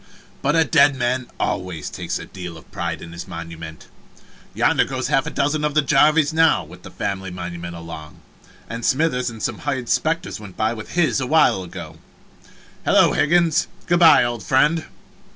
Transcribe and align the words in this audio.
But 0.41 0.55
a 0.55 0.63
dead 0.63 0.95
man 0.95 1.27
always 1.39 1.87
takes 1.91 2.17
a 2.17 2.25
deal 2.25 2.57
of 2.57 2.71
pride 2.71 3.03
in 3.03 3.11
his 3.11 3.27
monument. 3.27 3.85
Yonder 4.55 4.83
goes 4.83 5.09
half 5.09 5.27
a 5.27 5.29
dozen 5.29 5.63
of 5.63 5.75
the 5.75 5.83
Jarvises 5.83 6.33
now, 6.33 6.63
with 6.63 6.81
the 6.81 6.89
family 6.89 7.29
monument 7.29 7.75
along. 7.75 8.19
And 8.67 8.83
Smithers 8.83 9.29
and 9.29 9.43
some 9.43 9.59
hired 9.59 9.89
specters 9.89 10.39
went 10.39 10.57
by 10.57 10.73
with 10.73 10.93
his 10.93 11.19
awhile 11.21 11.61
ago. 11.61 11.97
Hello, 12.83 13.13
Higgins, 13.13 13.67
good 13.85 13.99
by, 13.99 14.23
old 14.23 14.41
friend! 14.41 14.85